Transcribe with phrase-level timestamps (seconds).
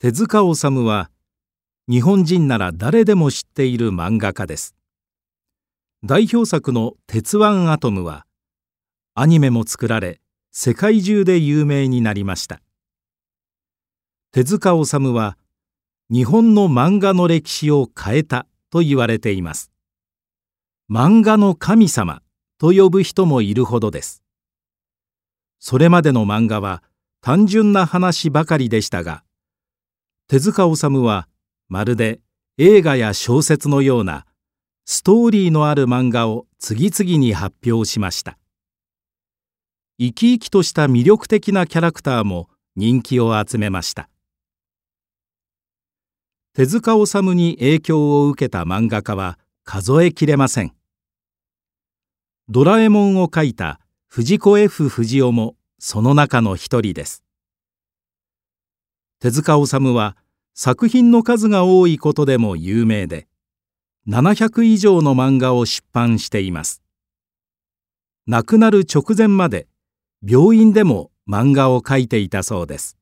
[0.00, 1.10] 手塚治虫は
[1.88, 4.76] 日本人なら誰でも知っている漫画家です。
[6.04, 8.24] 代表作の「鉄腕アトム」は
[9.16, 10.20] アニメも作られ
[10.52, 12.62] 世界中で有名になりました。
[14.30, 15.36] 手塚治虫は
[16.10, 19.72] 日本の漫画の歴史を変えたと言われています。
[20.88, 22.22] 漫画の神様
[22.58, 24.22] と呼ぶ人もいるほどです。
[25.58, 26.84] それまでの漫画は
[27.20, 29.24] 単純な話ばかりでしたが
[30.30, 31.26] 手塚治虫は
[31.68, 32.20] まるで
[32.58, 34.26] 映画や小説のような
[34.84, 38.36] ストーリーのある漫画を次々に発表しました。
[39.98, 44.10] 生き生きとした魅力的なキャラクターも人気を集めました。
[46.52, 50.74] 手塚治虫に影響を受けた漫画家は数えきれません。
[52.50, 57.24] ドラえもんを描いた藤子 F 不二雄もその中の一人です。
[59.20, 60.16] 手塚治虫は
[60.54, 63.26] 作品の数が多いことでも有名で
[64.08, 66.82] 700以上の漫画を出版しています。
[68.26, 69.66] 亡くなる直前まで
[70.22, 72.97] 病院でも漫画を描いていたそうです。